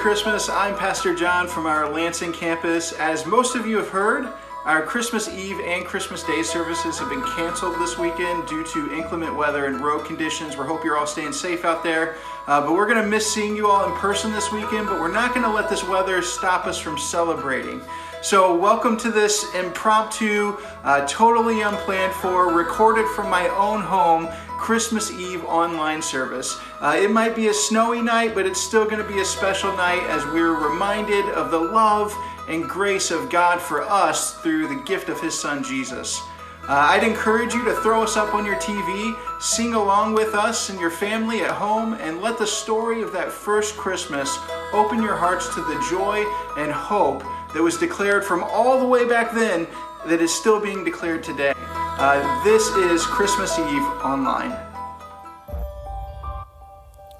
[0.00, 0.48] Christmas.
[0.48, 2.92] I'm Pastor John from our Lansing campus.
[2.92, 4.32] As most of you have heard,
[4.64, 9.36] our Christmas Eve and Christmas Day services have been canceled this weekend due to inclement
[9.36, 10.56] weather and road conditions.
[10.56, 12.16] We hope you're all staying safe out there.
[12.46, 15.12] Uh, but we're going to miss seeing you all in person this weekend, but we're
[15.12, 17.82] not going to let this weather stop us from celebrating.
[18.22, 24.28] So, welcome to this impromptu, uh, totally unplanned for, recorded from my own home
[24.60, 26.60] Christmas Eve online service.
[26.80, 29.74] Uh, it might be a snowy night, but it's still going to be a special
[29.74, 32.14] night as we're reminded of the love
[32.46, 36.20] and grace of God for us through the gift of His Son Jesus.
[36.68, 40.68] Uh, I'd encourage you to throw us up on your TV, sing along with us
[40.68, 44.38] and your family at home, and let the story of that first Christmas
[44.74, 46.22] open your hearts to the joy
[46.58, 47.24] and hope
[47.54, 49.66] that was declared from all the way back then
[50.06, 51.52] that is still being declared today.
[51.56, 54.56] Uh, this is Christmas Eve online.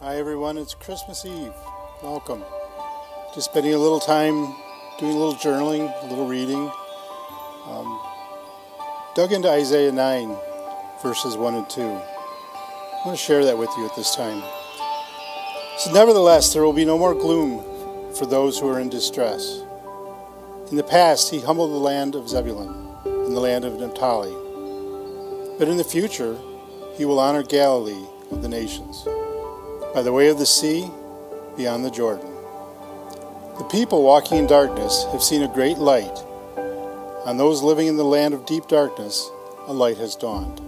[0.00, 0.56] Hi, everyone.
[0.56, 1.52] It's Christmas Eve.
[2.02, 2.42] Welcome.
[3.34, 4.54] Just spending a little time
[4.98, 6.72] doing a little journaling, a little reading.
[7.66, 8.00] Um,
[9.14, 10.34] dug into Isaiah 9,
[11.02, 11.82] verses 1 and 2.
[11.82, 14.42] I want to share that with you at this time.
[15.76, 17.62] So, nevertheless, there will be no more gloom
[18.14, 19.62] for those who are in distress.
[20.70, 22.79] In the past, he humbled the land of Zebulun
[23.40, 24.34] the land of Naphtali.
[25.58, 26.36] But in the future,
[26.96, 29.02] he will honor Galilee of the nations,
[29.94, 30.90] by the way of the sea,
[31.56, 32.28] beyond the Jordan.
[33.56, 36.18] The people walking in darkness have seen a great light.
[37.24, 39.30] On those living in the land of deep darkness,
[39.66, 40.58] a light has dawned.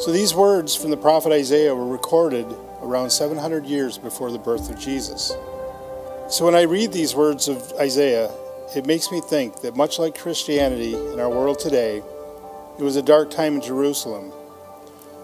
[0.00, 2.46] So these words from the prophet Isaiah were recorded
[2.80, 5.28] around 700 years before the birth of Jesus.
[6.28, 8.32] So when I read these words of Isaiah,
[8.76, 12.02] it makes me think that much like Christianity in our world today,
[12.78, 14.32] it was a dark time in Jerusalem,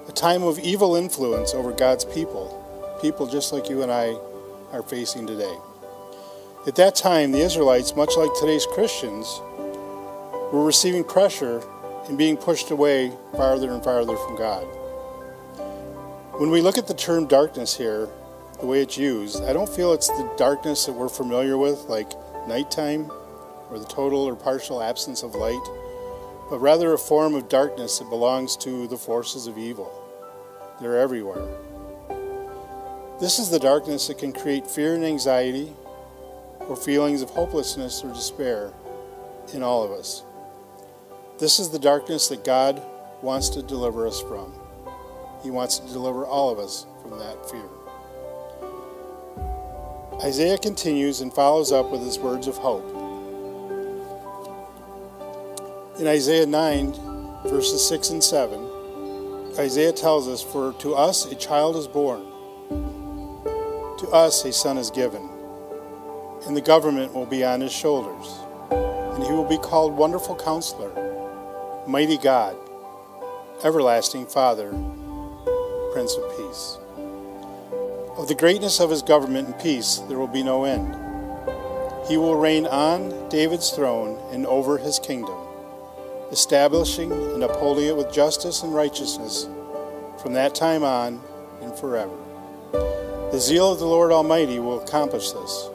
[0.07, 4.17] a time of evil influence over God's people, people just like you and I
[4.73, 5.57] are facing today.
[6.67, 9.41] At that time, the Israelites, much like today's Christians,
[10.53, 11.63] were receiving pressure
[12.07, 14.65] and being pushed away farther and farther from God.
[16.39, 18.09] When we look at the term darkness here,
[18.61, 22.11] the way it's used, I don't feel it's the darkness that we're familiar with, like
[22.47, 23.11] nighttime
[23.71, 25.63] or the total or partial absence of light,
[26.51, 29.93] but rather a form of darkness that belongs to the forces of evil.
[30.81, 31.47] They're everywhere.
[33.21, 35.73] This is the darkness that can create fear and anxiety
[36.61, 38.73] or feelings of hopelessness or despair
[39.53, 40.23] in all of us.
[41.39, 42.83] This is the darkness that God
[43.23, 44.53] wants to deliver us from.
[45.43, 47.69] He wants to deliver all of us from that fear.
[50.23, 52.98] Isaiah continues and follows up with his words of hope.
[55.99, 56.95] In Isaiah 9,
[57.47, 62.25] verses 6 and 7, Isaiah tells us, For to us a child is born,
[63.99, 65.29] to us a son is given,
[66.47, 68.33] and the government will be on his shoulders,
[68.71, 70.93] and he will be called Wonderful Counselor,
[71.89, 72.57] Mighty God,
[73.65, 74.71] Everlasting Father,
[75.93, 76.79] Prince of Peace.
[78.17, 80.95] Of the greatness of his government and peace there will be no end.
[82.07, 85.48] He will reign on David's throne and over his kingdom
[86.31, 89.49] establishing and upholding it with justice and righteousness
[90.23, 91.21] from that time on
[91.63, 92.17] and forever.
[93.33, 95.71] The zeal of the Lord Almighty will accomplish this.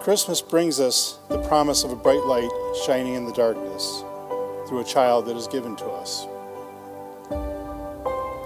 [0.00, 2.50] Christmas brings us the promise of a bright light
[2.84, 4.02] shining in the darkness
[4.68, 6.26] through a child that is given to us.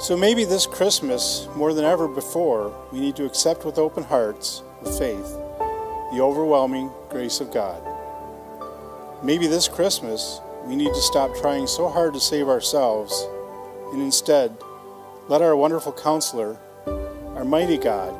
[0.01, 4.63] So maybe this Christmas, more than ever before, we need to accept with open hearts,
[4.81, 5.33] with faith,
[6.13, 7.83] the overwhelming grace of God.
[9.23, 13.27] Maybe this Christmas we need to stop trying so hard to save ourselves
[13.93, 14.57] and instead
[15.29, 16.59] let our wonderful counselor,
[17.35, 18.13] our mighty God,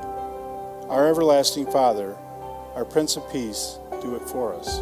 [0.89, 2.17] our everlasting Father,
[2.75, 4.81] our Prince of Peace, do it for us.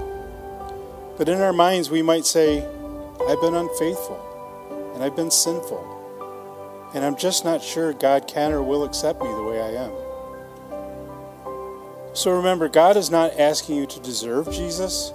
[1.18, 2.64] But in our minds, we might say,
[3.28, 4.22] I've been unfaithful
[4.94, 9.28] and I've been sinful, and I'm just not sure God can or will accept me
[9.28, 9.92] the way I am.
[12.14, 15.12] So remember, God is not asking you to deserve Jesus.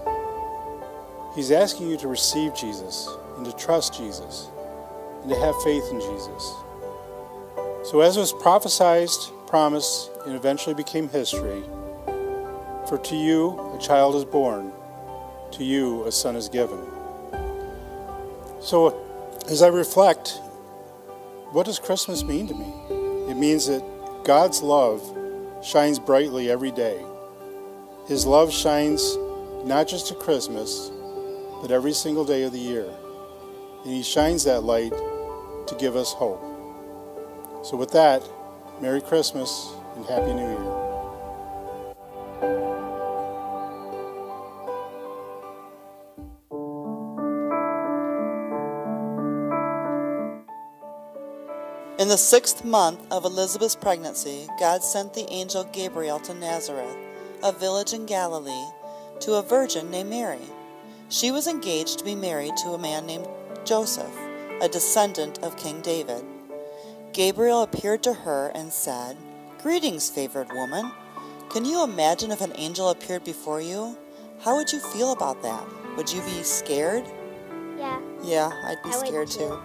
[1.35, 3.07] He's asking you to receive Jesus
[3.37, 4.49] and to trust Jesus
[5.21, 6.53] and to have faith in Jesus.
[7.83, 9.09] So, as was prophesied,
[9.47, 11.63] promised, and eventually became history,
[12.87, 14.71] for to you a child is born,
[15.51, 16.79] to you a son is given.
[18.59, 19.01] So,
[19.49, 20.39] as I reflect,
[21.51, 23.31] what does Christmas mean to me?
[23.31, 23.83] It means that
[24.23, 25.01] God's love
[25.63, 27.03] shines brightly every day.
[28.07, 29.17] His love shines
[29.65, 30.91] not just at Christmas,
[31.61, 32.89] but every single day of the year.
[33.85, 34.91] And He shines that light
[35.67, 36.41] to give us hope.
[37.63, 38.27] So, with that,
[38.81, 40.77] Merry Christmas and Happy New Year.
[51.99, 56.97] In the sixth month of Elizabeth's pregnancy, God sent the angel Gabriel to Nazareth,
[57.43, 58.65] a village in Galilee,
[59.19, 60.39] to a virgin named Mary
[61.11, 63.27] she was engaged to be married to a man named
[63.65, 64.17] Joseph,
[64.61, 66.23] a descendant of King David.
[67.11, 69.17] Gabriel appeared to her and said,
[69.61, 70.89] Greetings, favored woman.
[71.49, 73.97] Can you imagine if an angel appeared before you?
[74.39, 75.67] How would you feel about that?
[75.97, 77.03] Would you be scared?
[77.77, 77.99] Yeah.
[78.23, 79.39] Yeah, I'd be I scared too.
[79.39, 79.59] too.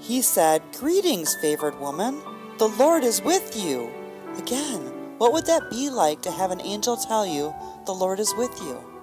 [0.00, 2.20] He said, Greetings, favored woman.
[2.58, 3.92] The Lord is with you.
[4.36, 4.80] Again,
[5.18, 7.54] what would that be like to have an angel tell you
[7.86, 8.95] the Lord is with you?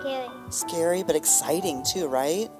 [0.00, 0.28] Scary.
[0.50, 2.50] Scary, but exciting too, right?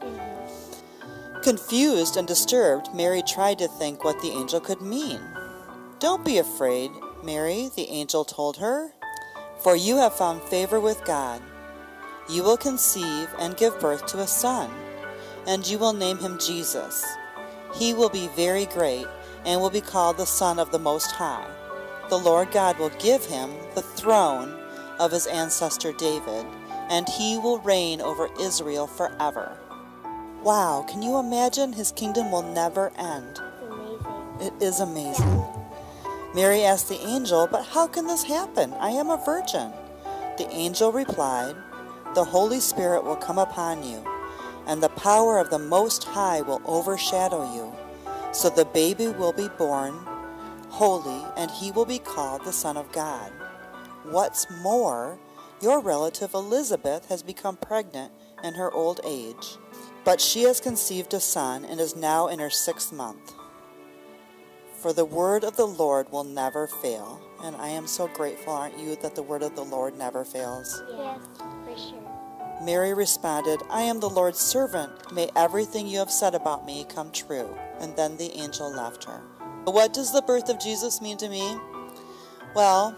[1.43, 5.21] Confused and disturbed, Mary tried to think what the angel could mean.
[5.99, 6.91] Don't be afraid,
[7.25, 8.93] Mary, the angel told her,
[9.63, 11.43] for you have found favor with God.
[12.29, 14.71] You will conceive and give birth to a son,
[15.47, 17.05] and you will name him Jesus.
[17.75, 19.07] He will be very great
[19.45, 21.49] and will be called the Son of the Most High.
[22.09, 24.59] The Lord God will give him the throne
[24.99, 26.45] of his ancestor David,
[26.91, 29.57] and he will reign over Israel forever.
[30.43, 31.73] Wow, can you imagine?
[31.73, 33.41] His kingdom will never end.
[33.63, 34.07] Amazing.
[34.41, 35.45] It is amazing.
[36.35, 38.73] Mary asked the angel, But how can this happen?
[38.75, 39.73] I am a virgin.
[40.37, 41.57] The angel replied,
[42.15, 44.05] The Holy Spirit will come upon you,
[44.67, 47.73] and the power of the Most High will overshadow you.
[48.33, 49.95] So the baby will be born
[50.71, 53.31] holy, and he will be called the Son of God.
[54.05, 55.19] What's more,
[55.61, 58.12] your relative Elizabeth has become pregnant
[58.43, 59.57] in her old age,
[60.05, 63.35] but she has conceived a son and is now in her sixth month.
[64.81, 67.21] For the word of the Lord will never fail.
[67.43, 70.83] And I am so grateful, aren't you, that the word of the Lord never fails.
[70.91, 71.21] Yes,
[71.65, 72.61] for sure.
[72.62, 75.12] Mary responded, I am the Lord's servant.
[75.12, 77.55] May everything you have said about me come true.
[77.79, 79.23] And then the angel left her.
[79.65, 81.59] But what does the birth of Jesus mean to me?
[82.55, 82.97] Well,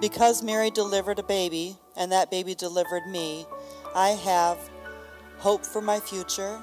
[0.00, 3.46] because Mary delivered a baby, and that baby delivered me,
[3.94, 4.58] I have
[5.38, 6.60] hope for my future.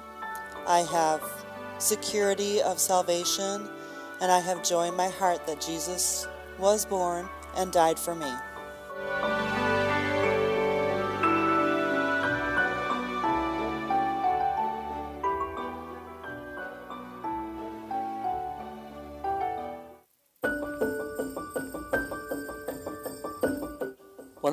[0.68, 1.22] I have
[1.80, 3.68] security of salvation,
[4.22, 6.28] and I have joy in my heart that Jesus
[6.60, 8.32] was born and died for me.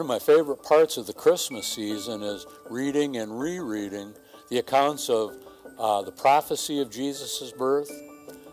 [0.09, 4.15] My favorite parts of the Christmas season is reading and rereading
[4.49, 5.37] the accounts of
[5.79, 7.91] uh, the prophecy of Jesus' birth,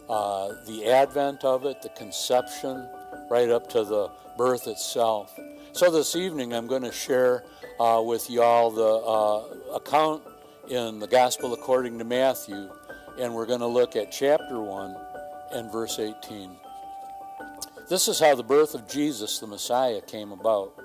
[0.10, 2.86] uh, the advent of it, the conception,
[3.32, 5.34] right up to the birth itself.
[5.72, 7.46] So this evening I'm going to share
[7.80, 10.24] uh, with y'all the uh, account
[10.68, 12.70] in the Gospel according to Matthew,
[13.18, 14.96] and we're going to look at chapter 1
[15.54, 16.52] and verse 18.
[17.88, 20.85] This is how the birth of Jesus, the Messiah, came about.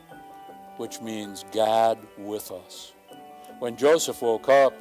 [0.77, 2.93] which means God with us.
[3.59, 4.73] When Joseph woke up,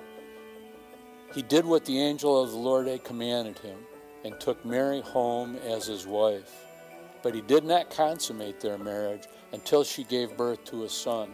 [1.35, 3.79] he did what the angel of the Lord had commanded him
[4.25, 6.67] and took Mary home as his wife.
[7.23, 11.31] But he did not consummate their marriage until she gave birth to a son,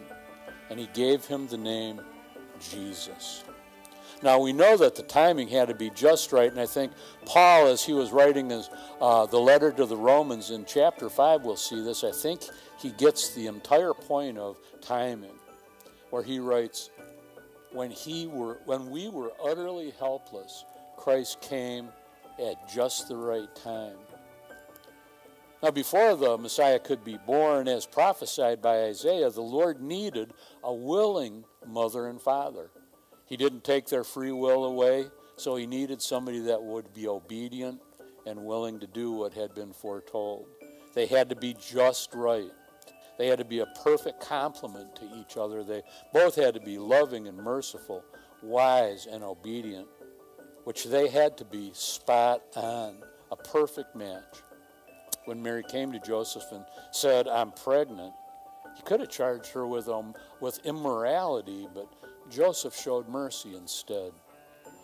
[0.69, 2.01] and he gave him the name
[2.59, 3.43] Jesus.
[4.23, 6.91] Now we know that the timing had to be just right, and I think
[7.25, 8.69] Paul, as he was writing his,
[8.99, 12.03] uh, the letter to the Romans in chapter 5, we'll see this.
[12.03, 12.41] I think
[12.79, 15.37] he gets the entire point of timing,
[16.09, 16.89] where he writes,
[17.71, 21.89] when, he were, when we were utterly helpless, Christ came
[22.39, 23.97] at just the right time.
[25.61, 30.33] Now, before the Messiah could be born, as prophesied by Isaiah, the Lord needed
[30.63, 32.69] a willing mother and father.
[33.27, 37.81] He didn't take their free will away, so he needed somebody that would be obedient
[38.25, 40.47] and willing to do what had been foretold.
[40.95, 42.51] They had to be just right.
[43.17, 45.63] They had to be a perfect complement to each other.
[45.63, 48.03] They both had to be loving and merciful,
[48.41, 49.87] wise and obedient,
[50.63, 52.97] which they had to be spot on,
[53.31, 54.41] a perfect match.
[55.25, 58.13] When Mary came to Joseph and said, I'm pregnant,
[58.75, 61.87] he could have charged her with, um, with immorality, but
[62.29, 64.11] Joseph showed mercy instead.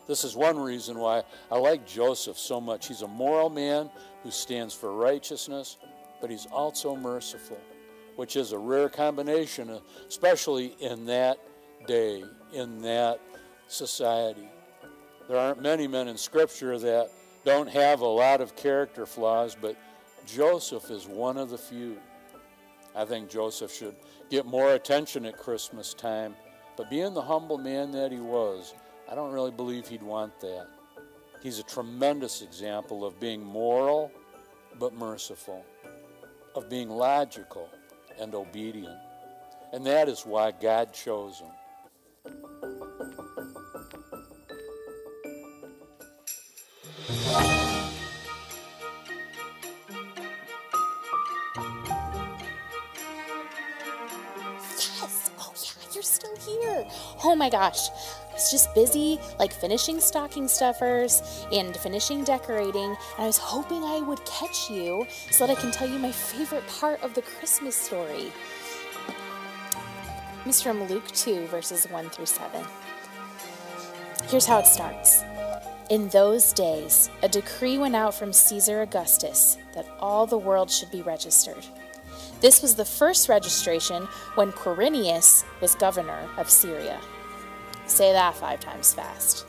[0.07, 2.87] This is one reason why I like Joseph so much.
[2.87, 3.89] He's a moral man
[4.21, 5.77] who stands for righteousness,
[6.19, 7.59] but he's also merciful,
[8.15, 11.37] which is a rare combination, especially in that
[11.87, 12.23] day,
[12.53, 13.19] in that
[13.67, 14.49] society.
[15.29, 17.09] There aren't many men in Scripture that
[17.45, 19.77] don't have a lot of character flaws, but
[20.25, 21.97] Joseph is one of the few.
[22.95, 23.95] I think Joseph should
[24.29, 26.35] get more attention at Christmas time,
[26.75, 28.73] but being the humble man that he was,
[29.09, 30.67] I don't really believe he'd want that.
[31.41, 34.11] He's a tremendous example of being moral
[34.79, 35.65] but merciful,
[36.55, 37.69] of being logical
[38.19, 38.97] and obedient.
[39.71, 41.51] And that is why God chose him.
[47.09, 47.52] Yes.
[57.25, 57.89] Oh my gosh.
[58.29, 63.83] I was just busy, like finishing stocking stuffers and finishing decorating, and I was hoping
[63.83, 67.21] I would catch you so that I can tell you my favorite part of the
[67.21, 68.31] Christmas story.
[70.45, 72.65] It's from Luke 2, verses 1 through 7.
[74.27, 75.23] Here's how it starts.
[75.89, 80.91] In those days, a decree went out from Caesar Augustus that all the world should
[80.91, 81.65] be registered.
[82.41, 86.99] This was the first registration when Quirinius was governor of Syria.
[87.85, 89.45] Say that five times fast.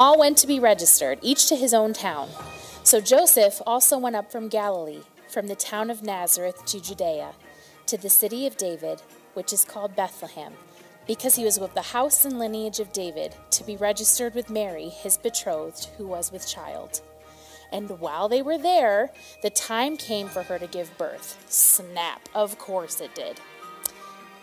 [0.00, 2.28] All went to be registered, each to his own town.
[2.82, 7.32] So Joseph also went up from Galilee, from the town of Nazareth to Judea,
[7.86, 9.02] to the city of David,
[9.34, 10.54] which is called Bethlehem,
[11.06, 14.88] because he was of the house and lineage of David, to be registered with Mary,
[14.88, 17.02] his betrothed, who was with child.
[17.72, 19.10] And while they were there,
[19.42, 21.44] the time came for her to give birth.
[21.48, 23.40] Snap, of course it did.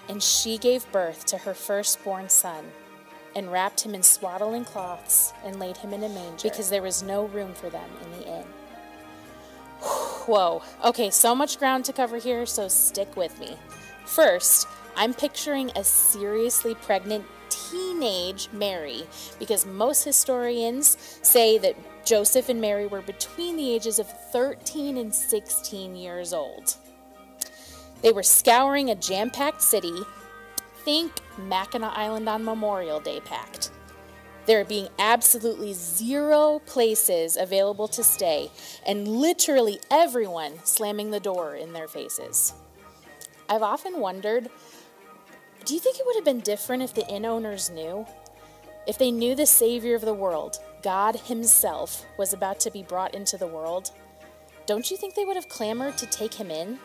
[0.10, 2.66] And she gave birth to her firstborn son,
[3.36, 7.04] and wrapped him in swaddling cloths, and laid him in a manger, because there was
[7.04, 8.46] no room for them in the inn.
[9.82, 10.62] Whoa.
[10.84, 13.56] Okay, so much ground to cover here, so stick with me.
[14.06, 19.04] First, I'm picturing a seriously pregnant teenage Mary
[19.40, 25.14] because most historians say that Joseph and Mary were between the ages of 13 and
[25.14, 26.76] 16 years old.
[28.02, 29.94] They were scouring a jam packed city.
[30.84, 33.70] Think Mackinac Island on Memorial Day packed.
[34.48, 38.50] There being absolutely zero places available to stay,
[38.88, 42.54] and literally everyone slamming the door in their faces.
[43.48, 44.50] I've often wondered
[45.66, 48.08] do you think it would have been different if the inn owners knew?
[48.88, 53.14] If they knew the Savior of the world, God Himself, was about to be brought
[53.14, 53.92] into the world?
[54.66, 56.80] Don't you think they would have clamored to take Him in?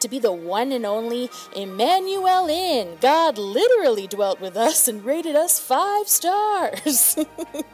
[0.00, 2.98] To be the one and only Emmanuel in.
[3.00, 7.14] God literally dwelt with us and rated us five stars.
[7.52, 7.64] the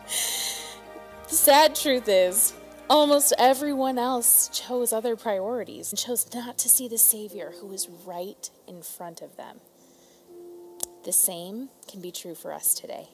[1.26, 2.54] sad truth is,
[2.88, 7.88] almost everyone else chose other priorities and chose not to see the Savior who was
[8.06, 9.60] right in front of them.
[11.04, 13.08] The same can be true for us today.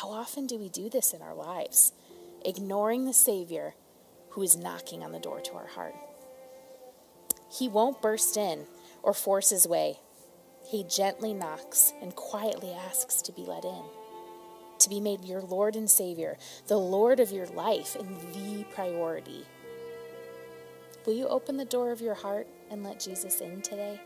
[0.00, 1.92] How often do we do this in our lives,
[2.44, 3.74] ignoring the Savior
[4.30, 5.94] who is knocking on the door to our heart?
[7.50, 8.66] He won't burst in
[9.02, 9.98] or force his way.
[10.70, 13.82] He gently knocks and quietly asks to be let in,
[14.78, 16.36] to be made your Lord and Savior,
[16.66, 19.46] the Lord of your life, and the priority.
[21.06, 23.98] Will you open the door of your heart and let Jesus in today?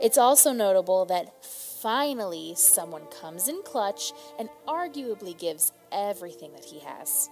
[0.00, 6.80] It's also notable that finally someone comes in clutch and arguably gives everything that he
[6.80, 7.28] has.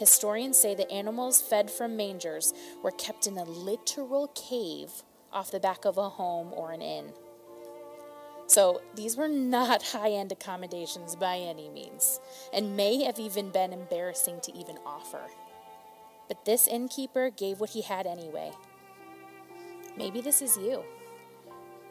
[0.00, 4.90] Historians say the animals fed from mangers were kept in a literal cave
[5.30, 7.12] off the back of a home or an inn.
[8.46, 12.18] So these were not high end accommodations by any means,
[12.50, 15.20] and may have even been embarrassing to even offer.
[16.28, 18.52] But this innkeeper gave what he had anyway.
[19.98, 20.82] Maybe this is you.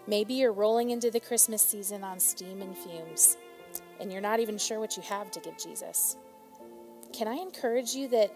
[0.08, 3.38] Maybe you're rolling into the Christmas season on steam and fumes,
[4.00, 6.18] and you're not even sure what you have to give Jesus.
[7.14, 8.34] Can I encourage you that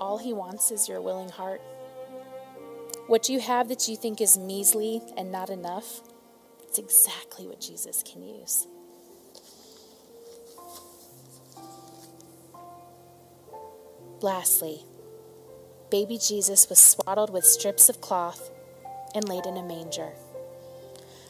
[0.00, 1.60] all he wants is your willing heart?
[3.06, 6.00] What you have that you think is measly and not enough,
[6.62, 8.66] it's exactly what Jesus can use.
[14.22, 14.80] Lastly,
[15.90, 18.50] baby Jesus was swaddled with strips of cloth
[19.14, 20.12] and laid in a manger.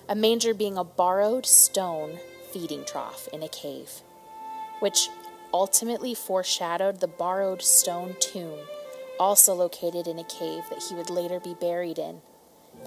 [0.09, 2.21] A manger being a borrowed stone
[2.53, 3.91] feeding trough in a cave,
[4.81, 5.09] which
[5.57, 8.59] ultimately foreshadowed the borrowed stone tomb,
[9.19, 12.21] also located in a cave that he would later be buried in.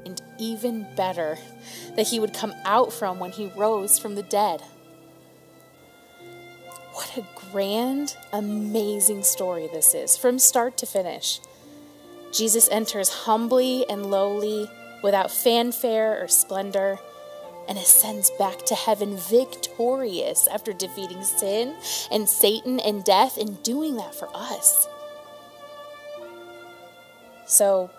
[0.06, 1.40] And even better,
[1.96, 4.62] that he would come out from when he rose from the dead.
[6.94, 11.40] What a grand, amazing story this is, from start to finish.
[12.32, 14.70] Jesus enters humbly and lowly,
[15.02, 17.00] without fanfare or splendor,
[17.70, 21.76] and ascends back to heaven victorious after defeating sin
[22.12, 24.88] and Satan and death and doing that for us.
[27.46, 27.92] So,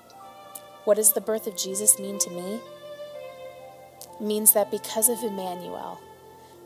[0.85, 2.61] what does the birth of Jesus mean to me?
[4.19, 6.01] It means that because of Emmanuel,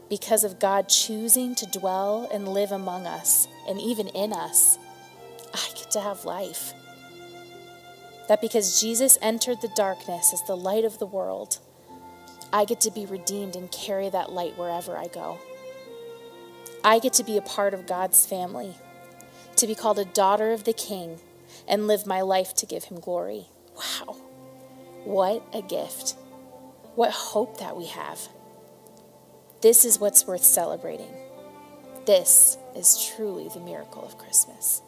[0.08, 4.78] because of God choosing to dwell and live among us and even in us,
[5.52, 6.72] I get to have life.
[8.28, 11.58] That because Jesus entered the darkness as the light of the world,
[12.52, 15.38] I get to be redeemed and carry that light wherever I go.
[16.84, 18.76] I get to be a part of God's family,
[19.56, 21.18] to be called a daughter of the King,
[21.66, 23.46] and live my life to give him glory.
[23.74, 24.16] Wow.
[25.04, 26.16] What a gift.
[26.94, 28.28] What hope that we have.
[29.62, 31.12] This is what's worth celebrating.
[32.06, 34.82] This is truly the miracle of Christmas.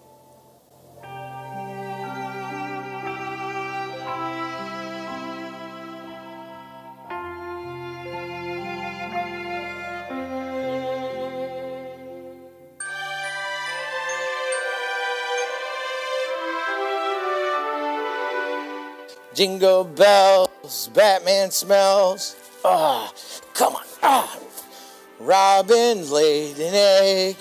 [19.36, 22.36] Jingle bells, Batman smells.
[22.64, 23.12] Ah,
[23.52, 23.84] come on.
[24.02, 24.38] Ah.
[25.20, 27.36] Robin laid an egg.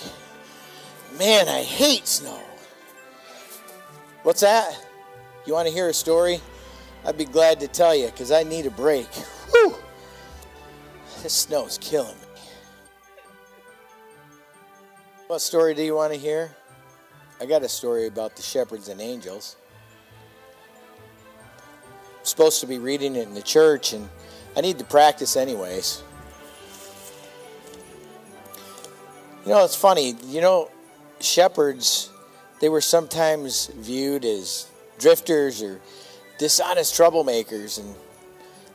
[1.18, 2.42] Man, I hate snow.
[4.24, 4.78] What's that?
[5.46, 6.42] You want to hear a story?
[7.06, 9.08] I'd be glad to tell you because I need a break.
[9.52, 9.74] Whew.
[11.24, 12.28] This snow's killing me.
[15.28, 16.52] What story do you want to hear?
[17.40, 19.56] I got a story about the shepherds and angels
[22.30, 24.10] supposed to be reading it in the church, and
[24.56, 26.04] I need to practice anyways.
[29.46, 30.16] You know, it's funny.
[30.26, 30.72] You know,
[31.20, 32.10] shepherds,
[32.62, 35.82] they were sometimes viewed as drifters or
[36.40, 37.96] dishonest troublemakers, and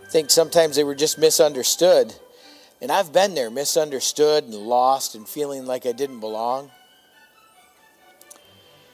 [0.06, 2.14] I think sometimes they were just misunderstood.
[2.82, 6.70] And I've been there, misunderstood and lost and feeling like I didn't belong.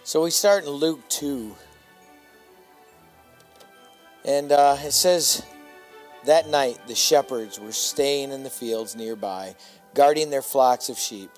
[0.03, 1.55] So we start in Luke 2.
[4.27, 5.45] And uh, it says,
[6.25, 9.55] That night the shepherds were staying in the fields nearby,
[9.95, 11.31] guarding their flocks of sheep.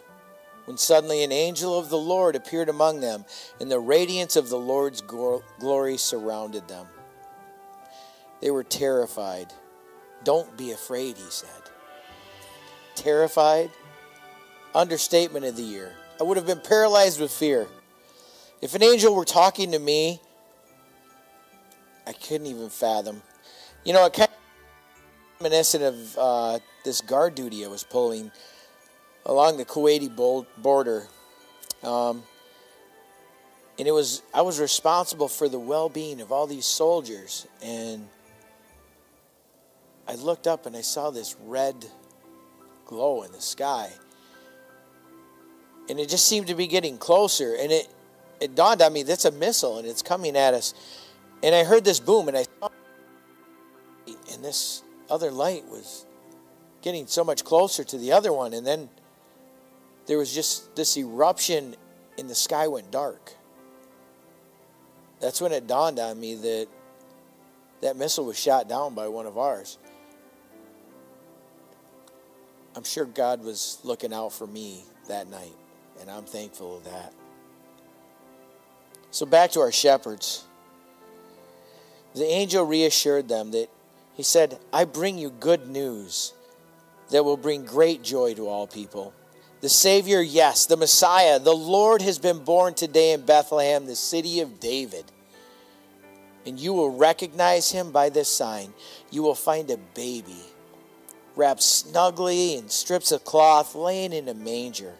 [0.65, 3.25] When suddenly an angel of the Lord appeared among them,
[3.61, 6.87] and the radiance of the Lord's glory surrounded them.
[8.41, 9.53] They were terrified.
[10.25, 11.49] Don't be afraid, he said.
[12.95, 13.71] Terrified?
[14.75, 15.93] Understatement of the year.
[16.21, 17.67] I would have been paralyzed with fear.
[18.61, 20.21] If an angel were talking to me,
[22.09, 23.23] I couldn't even fathom.
[23.85, 28.33] You know, it kind of reminiscent of uh, this guard duty I was pulling
[29.27, 30.09] along the Kuwaiti
[30.57, 31.07] border.
[31.83, 32.23] Um,
[33.79, 38.09] and it was I was responsible for the well-being of all these soldiers and
[40.09, 41.85] I looked up and I saw this red
[42.87, 43.91] glow in the sky.
[45.91, 47.87] And it just seemed to be getting closer and it
[48.41, 50.73] it dawned on me that's a missile and it's coming at us.
[51.43, 52.69] And I heard this boom, and I saw,
[54.33, 56.05] and this other light was
[56.83, 58.89] getting so much closer to the other one, and then
[60.07, 61.77] there was just this eruption,
[62.19, 63.33] and the sky went dark.
[65.21, 66.69] That's when it dawned on me that
[67.81, 69.79] that missile was shot down by one of ours.
[72.75, 75.55] I'm sure God was looking out for me that night,
[76.01, 77.13] and I'm thankful of that.
[79.11, 80.48] So, back to our shepherds.
[82.19, 83.69] The angel reassured them that
[84.15, 86.33] he said, I bring you good news
[87.11, 89.15] that will bring great joy to all people.
[89.61, 94.41] The Savior, yes, the Messiah, the Lord has been born today in Bethlehem, the city
[94.41, 95.05] of David.
[96.45, 98.75] And you will recognize him by this sign.
[99.13, 100.43] You will find a baby
[101.37, 104.95] wrapped snugly in strips of cloth, laying in a manger.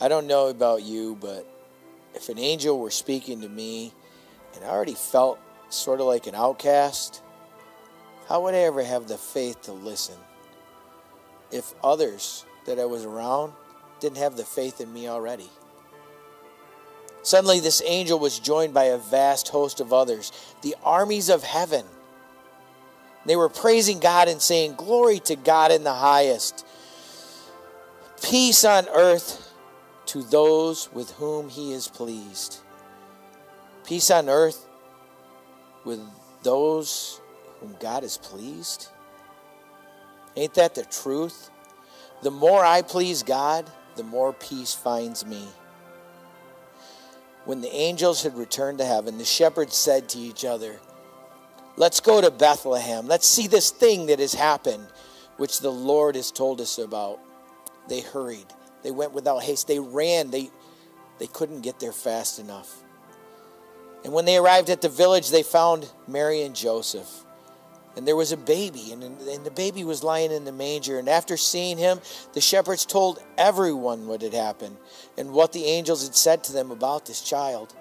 [0.00, 1.46] I don't know about you, but
[2.14, 3.92] if an angel were speaking to me
[4.54, 7.22] and I already felt sort of like an outcast,
[8.28, 10.16] how would I ever have the faith to listen
[11.50, 13.52] if others that I was around
[13.98, 15.48] didn't have the faith in me already?
[17.22, 21.84] Suddenly, this angel was joined by a vast host of others, the armies of heaven.
[23.26, 26.64] They were praising God and saying, Glory to God in the highest,
[28.22, 29.52] peace on earth
[30.06, 32.60] to those with whom he is pleased.
[33.84, 34.66] Peace on earth
[35.84, 36.00] with
[36.42, 37.20] those
[37.60, 38.88] whom God is pleased.
[40.36, 41.50] Ain't that the truth?
[42.22, 45.46] The more I please God, the more peace finds me.
[47.44, 50.78] When the angels had returned to heaven, the shepherds said to each other,
[51.76, 53.06] Let's go to Bethlehem.
[53.06, 54.86] Let's see this thing that has happened,
[55.38, 57.18] which the Lord has told us about.
[57.88, 58.46] They hurried.
[58.82, 59.66] They went without haste.
[59.66, 60.30] They ran.
[60.30, 60.50] They,
[61.18, 62.82] they couldn't get there fast enough.
[64.04, 67.24] And when they arrived at the village, they found Mary and Joseph.
[67.96, 70.98] And there was a baby, and, and the baby was lying in the manger.
[70.98, 72.00] And after seeing him,
[72.32, 74.76] the shepherds told everyone what had happened
[75.18, 77.74] and what the angels had said to them about this child.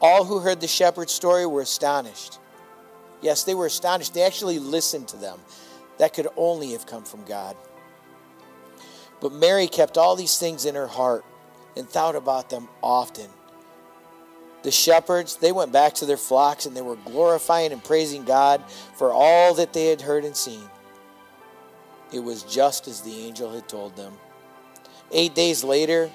[0.00, 2.38] All who heard the shepherd's story were astonished.
[3.22, 4.14] Yes, they were astonished.
[4.14, 5.38] They actually listened to them.
[5.98, 7.56] That could only have come from God.
[9.20, 11.24] But Mary kept all these things in her heart
[11.76, 13.28] and thought about them often.
[14.62, 18.62] The shepherds, they went back to their flocks and they were glorifying and praising God
[18.94, 20.68] for all that they had heard and seen.
[22.12, 24.12] It was just as the angel had told them.
[25.12, 26.10] Eight days later,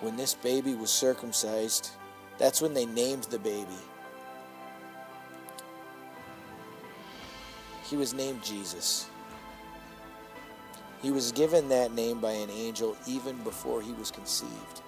[0.00, 1.90] when this baby was circumcised,
[2.38, 3.68] that's when they named the baby.
[7.84, 9.08] He was named Jesus.
[11.02, 14.80] He was given that name by an angel even before he was conceived.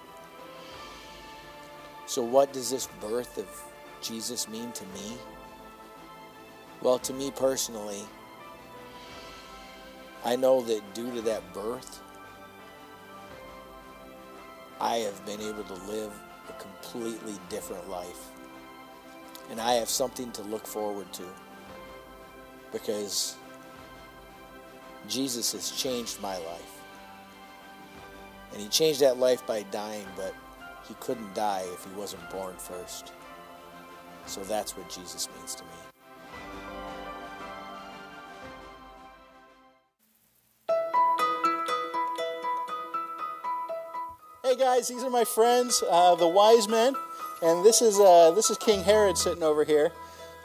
[2.07, 3.47] So, what does this birth of
[4.01, 5.17] Jesus mean to me?
[6.81, 8.01] Well, to me personally,
[10.23, 11.99] I know that due to that birth,
[14.79, 16.13] I have been able to live
[16.47, 18.29] a completely different life.
[19.51, 21.23] And I have something to look forward to
[22.71, 23.35] because
[25.09, 26.81] Jesus has changed my life.
[28.53, 30.33] And He changed that life by dying, but
[30.87, 33.11] He couldn't die if He wasn't born first.
[34.25, 35.69] So that's what Jesus means to me.
[44.43, 46.93] Hey guys, these are my friends, uh, the wise men,
[47.41, 49.91] and this is uh, this is King Herod sitting over here,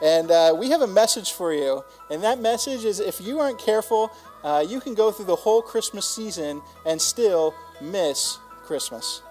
[0.02, 1.84] and uh, we have a message for you.
[2.10, 4.10] And that message is: if you aren't careful,
[4.42, 9.22] uh, you can go through the whole Christmas season and still miss Christmas.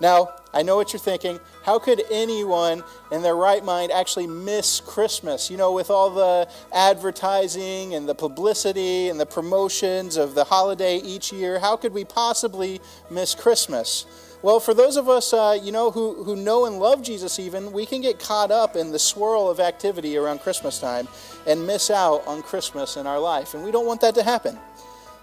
[0.00, 1.38] Now, I know what you're thinking.
[1.62, 2.82] How could anyone
[3.12, 5.50] in their right mind actually miss Christmas?
[5.50, 10.96] You know, with all the advertising and the publicity and the promotions of the holiday
[10.96, 14.06] each year, how could we possibly miss Christmas?
[14.42, 17.72] Well, for those of us, uh, you know, who, who know and love Jesus even,
[17.72, 21.08] we can get caught up in the swirl of activity around Christmas time
[21.46, 23.52] and miss out on Christmas in our life.
[23.52, 24.58] And we don't want that to happen.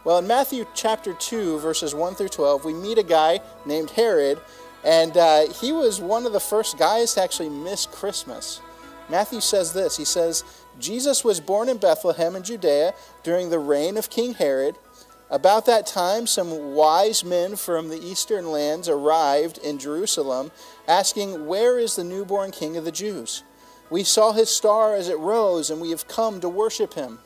[0.04, 4.40] Well, in Matthew chapter 2, verses 1 through 12, we meet a guy named Herod
[4.84, 8.62] and uh, he was one of the first guys to actually miss Christmas.
[9.10, 10.44] Matthew says this He says,
[10.80, 14.76] Jesus was born in Bethlehem in Judea during the reign of King Herod.
[15.30, 20.52] About that time, some wise men from the eastern lands arrived in Jerusalem,
[20.88, 23.44] asking, Where is the newborn king of the Jews?
[23.90, 27.20] We saw his star as it rose, and we have come to worship him.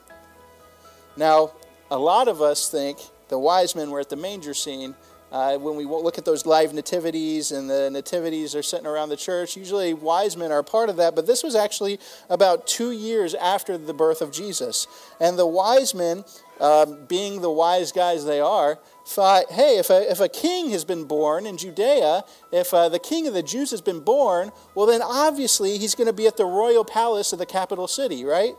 [1.16, 1.52] Now,
[1.92, 4.96] a lot of us think the wise men were at the manger scene
[5.32, 9.18] uh, when we look at those live nativities and the nativities are sitting around the
[9.18, 13.34] church, usually wise men are part of that, but this was actually about two years
[13.36, 14.88] after the birth of Jesus.
[15.20, 16.26] And the wise men,
[16.60, 20.84] um, being the wise guys they are, thought, hey, if a, if a king has
[20.86, 24.86] been born in Judea, if uh, the king of the Jews has been born, well,
[24.86, 28.54] then obviously he's going to be at the royal palace of the capital city, right?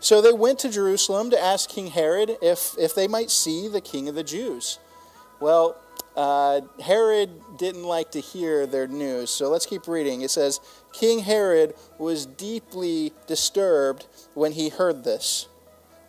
[0.00, 3.80] So they went to Jerusalem to ask King Herod if, if they might see the
[3.80, 4.78] king of the Jews.
[5.40, 5.76] Well,
[6.18, 9.30] uh, Herod didn't like to hear their news.
[9.30, 10.22] So let's keep reading.
[10.22, 10.58] It says,
[10.92, 15.46] King Herod was deeply disturbed when he heard this,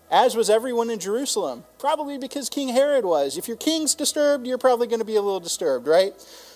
[0.10, 3.38] as was everyone in Jerusalem, probably because King Herod was.
[3.38, 6.14] If your king's disturbed, you're probably going to be a little disturbed, right?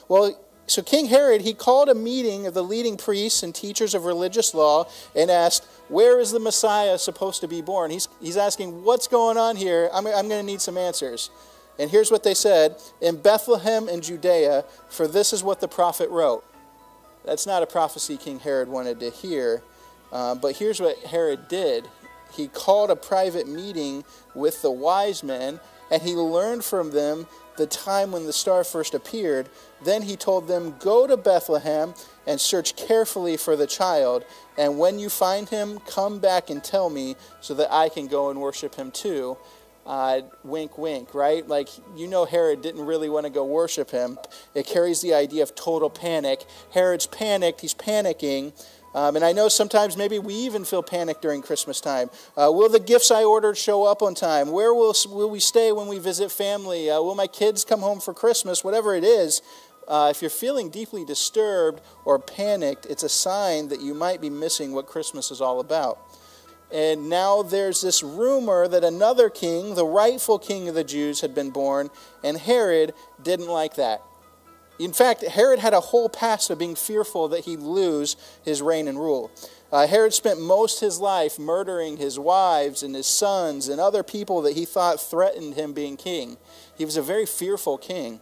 [0.07, 0.35] Well,
[0.65, 4.55] so King Herod, he called a meeting of the leading priests and teachers of religious
[4.55, 7.91] law and asked, Where is the Messiah supposed to be born?
[7.91, 9.91] He's, he's asking, What's going on here?
[9.93, 11.29] I'm, I'm going to need some answers.
[11.79, 16.09] And here's what they said In Bethlehem in Judea, for this is what the prophet
[16.09, 16.43] wrote.
[17.25, 19.63] That's not a prophecy King Herod wanted to hear,
[20.11, 21.87] uh, but here's what Herod did.
[22.33, 25.59] He called a private meeting with the wise men
[25.91, 29.47] and he learned from them the time when the star first appeared.
[29.83, 31.93] Then he told them, Go to Bethlehem
[32.25, 34.25] and search carefully for the child,
[34.57, 38.31] and when you find him, come back and tell me so that I can go
[38.31, 39.37] and worship him too.
[39.85, 41.45] Uh, wink, wink, right?
[41.45, 41.67] Like,
[41.97, 44.17] you know, Herod didn't really want to go worship him.
[44.55, 46.45] It carries the idea of total panic.
[46.73, 48.53] Herod's panicked, he's panicking.
[48.95, 52.09] Um, and I know sometimes maybe we even feel panic during Christmas time.
[52.37, 54.51] Uh, will the gifts I ordered show up on time?
[54.51, 56.89] Where will, will we stay when we visit family?
[56.89, 58.63] Uh, will my kids come home for Christmas?
[58.63, 59.41] Whatever it is,
[59.87, 64.29] uh, if you're feeling deeply disturbed or panicked, it's a sign that you might be
[64.29, 65.99] missing what Christmas is all about.
[66.73, 71.35] And now there's this rumor that another king, the rightful king of the Jews, had
[71.35, 71.91] been born,
[72.23, 74.01] and Herod didn't like that.
[74.79, 78.87] In fact, Herod had a whole past of being fearful that he'd lose his reign
[78.87, 79.29] and rule.
[79.71, 84.41] Uh, Herod spent most his life murdering his wives and his sons and other people
[84.41, 86.37] that he thought threatened him being king.
[86.75, 88.19] He was a very fearful king.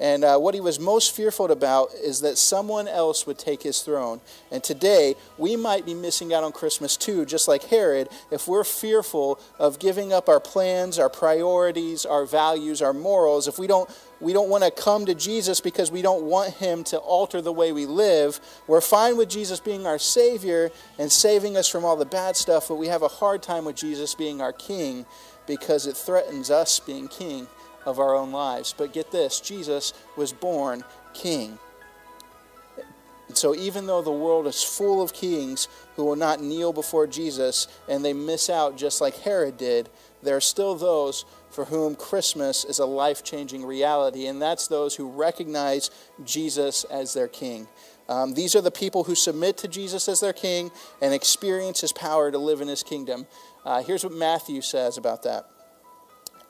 [0.00, 3.82] And uh, what he was most fearful about is that someone else would take his
[3.82, 4.20] throne.
[4.50, 8.64] And today, we might be missing out on Christmas too, just like Herod, if we're
[8.64, 13.90] fearful of giving up our plans, our priorities, our values, our morals, if we don't
[14.20, 17.52] we don't want to come to Jesus because we don't want him to alter the
[17.52, 18.40] way we live.
[18.66, 22.66] We're fine with Jesus being our Savior and saving us from all the bad stuff,
[22.66, 25.06] but we have a hard time with Jesus being our King
[25.46, 27.46] because it threatens us being King
[27.88, 28.74] of our own lives.
[28.76, 31.58] But get this Jesus was born king.
[33.28, 37.06] And so, even though the world is full of kings who will not kneel before
[37.06, 39.88] Jesus and they miss out just like Herod did,
[40.22, 44.96] there are still those for whom Christmas is a life changing reality, and that's those
[44.96, 45.90] who recognize
[46.24, 47.68] Jesus as their king.
[48.08, 50.70] Um, these are the people who submit to Jesus as their king
[51.02, 53.26] and experience his power to live in his kingdom.
[53.64, 55.46] Uh, here's what Matthew says about that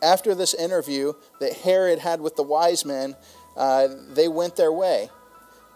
[0.02, 3.16] after this interview that Herod had with the wise men,
[3.56, 5.10] uh, they went their way.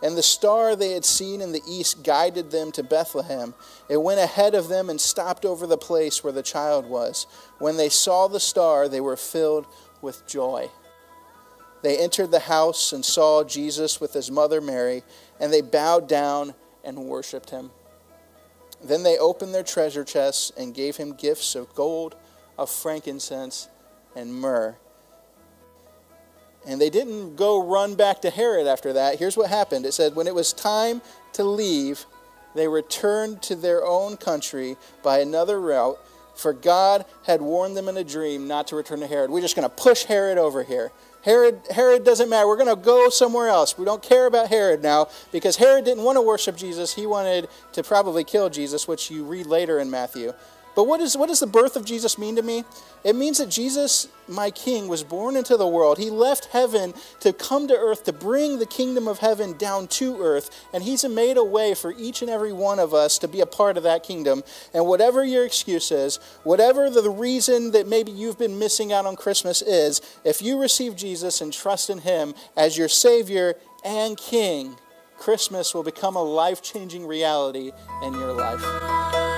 [0.03, 3.55] And the star they had seen in the east guided them to Bethlehem.
[3.89, 7.27] It went ahead of them and stopped over the place where the child was.
[7.59, 9.67] When they saw the star, they were filled
[10.01, 10.71] with joy.
[11.83, 15.05] They entered the house and saw Jesus with his mother Mary,
[15.39, 16.55] and they bowed down
[16.85, 17.71] and worshiped him.
[18.83, 22.17] Then they opened their treasure chests and gave him gifts of gold,
[22.59, 23.69] of frankincense,
[24.15, 24.77] and myrrh.
[26.67, 29.19] And they didn't go run back to Herod after that.
[29.19, 31.03] Here's what happened it said, When it was time
[31.35, 32.07] to leave,
[32.55, 35.99] they returned to their own country by another route,
[36.37, 39.31] for God had warned them in a dream not to return to Herod.
[39.31, 40.93] We're just going to push Herod over here.
[41.23, 42.47] Herod, Herod doesn't matter.
[42.49, 43.79] We're going to go somewhere else.
[43.79, 46.95] We don't care about Herod now because Herod didn't want to worship Jesus.
[46.95, 50.33] He wanted to probably kill Jesus, which you read later in Matthew.
[50.75, 52.65] But what, is, what does the birth of Jesus mean to me?
[53.05, 55.99] It means that Jesus, my King, was born into the world.
[55.99, 60.23] He left heaven to come to earth to bring the kingdom of heaven down to
[60.23, 60.67] earth.
[60.73, 63.47] And He's made a way for each and every one of us to be a
[63.47, 64.43] part of that kingdom.
[64.73, 69.17] And whatever your excuse is, whatever the reason that maybe you've been missing out on
[69.17, 74.77] Christmas is, if you receive Jesus and trust in Him as your Savior and King,
[75.19, 79.32] Christmas will become a life changing reality in your life.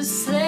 [0.00, 0.39] the same.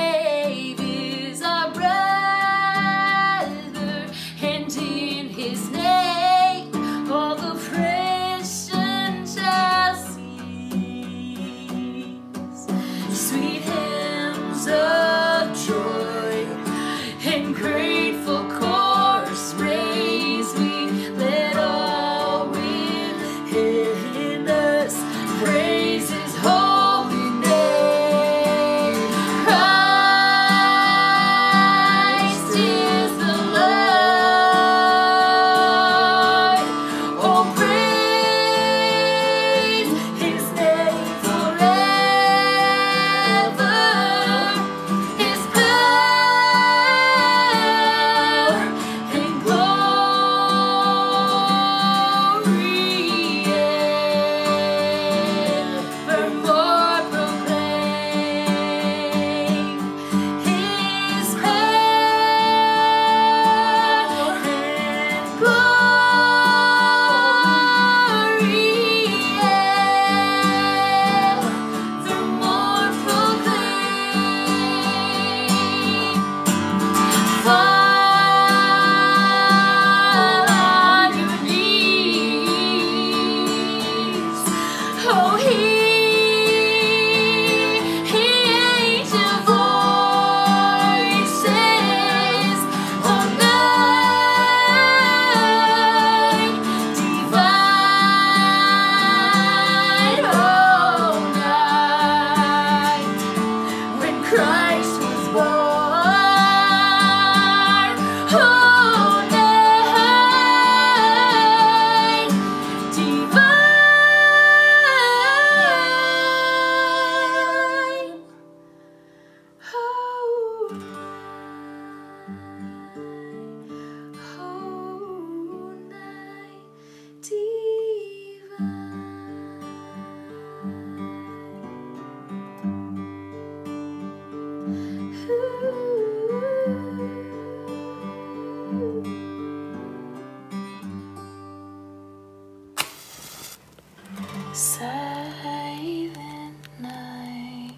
[144.63, 147.75] silent night,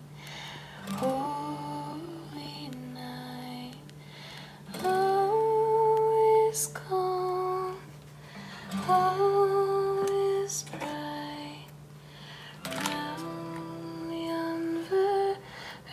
[0.90, 3.73] holy night,
[10.73, 11.64] bright,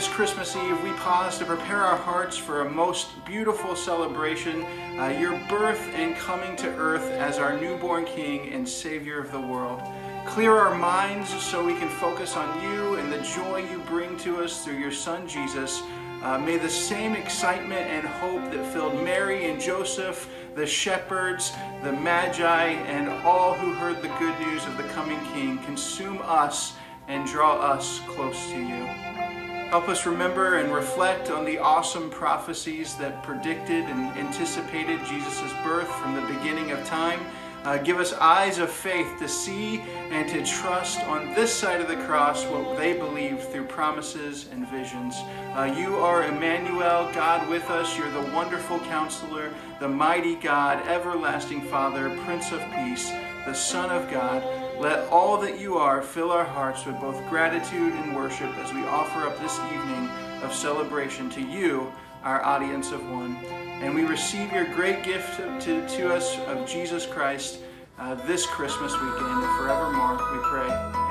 [0.01, 4.64] This Christmas Eve, we pause to prepare our hearts for a most beautiful celebration,
[4.98, 9.38] uh, your birth and coming to earth as our newborn King and Savior of the
[9.38, 9.82] world.
[10.24, 14.42] Clear our minds so we can focus on you and the joy you bring to
[14.42, 15.82] us through your Son Jesus.
[16.22, 21.92] Uh, may the same excitement and hope that filled Mary and Joseph, the shepherds, the
[21.92, 26.72] Magi, and all who heard the good news of the coming King consume us
[27.07, 29.09] and draw us close to you.
[29.70, 35.88] Help us remember and reflect on the awesome prophecies that predicted and anticipated Jesus' birth
[35.94, 37.20] from the beginning of time.
[37.62, 41.86] Uh, give us eyes of faith to see and to trust on this side of
[41.86, 45.14] the cross what they believe through promises and visions.
[45.54, 47.96] Uh, you are Emmanuel, God with us.
[47.96, 53.08] You're the wonderful counselor, the mighty God, everlasting Father, Prince of Peace,
[53.46, 54.42] the Son of God.
[54.80, 58.80] Let all that you are fill our hearts with both gratitude and worship as we
[58.84, 60.08] offer up this evening
[60.42, 63.36] of celebration to you, our audience of one.
[63.82, 67.58] And we receive your great gift to, to us of Jesus Christ
[67.98, 71.09] uh, this Christmas weekend and forevermore, we pray.